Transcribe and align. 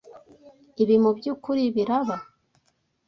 Ibi 0.81 0.95
mubyukuri 1.03 1.63
biraba? 1.75 2.15